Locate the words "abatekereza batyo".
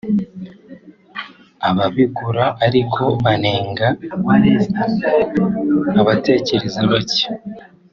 5.99-7.27